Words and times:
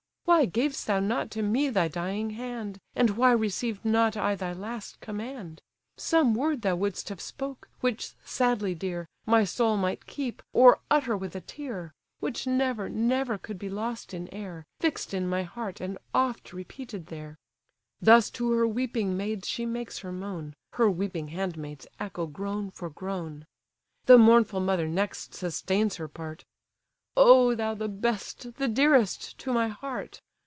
Why 0.23 0.45
gav'st 0.45 0.87
thou 0.87 1.01
not 1.01 1.29
to 1.31 1.41
me 1.41 1.67
thy 1.67 1.89
dying 1.89 2.29
hand? 2.31 2.79
And 2.95 3.17
why 3.17 3.33
received 3.33 3.83
not 3.83 4.15
I 4.15 4.33
thy 4.33 4.53
last 4.53 5.01
command? 5.01 5.61
Some 5.97 6.35
word 6.35 6.61
thou 6.61 6.77
would'st 6.77 7.09
have 7.09 7.19
spoke, 7.19 7.67
which, 7.81 8.13
sadly 8.23 8.73
dear, 8.73 9.09
My 9.25 9.43
soul 9.43 9.75
might 9.75 10.05
keep, 10.05 10.41
or 10.53 10.79
utter 10.89 11.17
with 11.17 11.35
a 11.35 11.41
tear; 11.41 11.93
Which 12.21 12.47
never, 12.47 12.87
never 12.87 13.37
could 13.37 13.59
be 13.59 13.69
lost 13.69 14.13
in 14.13 14.29
air, 14.29 14.63
Fix'd 14.79 15.13
in 15.13 15.27
my 15.27 15.43
heart, 15.43 15.81
and 15.81 15.97
oft 16.15 16.53
repeated 16.53 17.07
there!" 17.07 17.35
Thus 18.01 18.29
to 18.31 18.53
her 18.53 18.65
weeping 18.65 19.17
maids 19.17 19.49
she 19.49 19.65
makes 19.65 19.99
her 19.99 20.13
moan, 20.13 20.53
Her 20.73 20.89
weeping 20.89 21.27
handmaids 21.27 21.87
echo 21.99 22.25
groan 22.25 22.71
for 22.71 22.89
groan. 22.89 23.45
The 24.05 24.17
mournful 24.17 24.61
mother 24.61 24.87
next 24.87 25.33
sustains 25.33 25.97
her 25.97 26.07
part: 26.07 26.45
"O 27.17 27.53
thou, 27.55 27.73
the 27.73 27.89
best, 27.89 28.55
the 28.55 28.69
dearest 28.69 29.37
to 29.39 29.51
my 29.51 29.67
heart! 29.67 30.21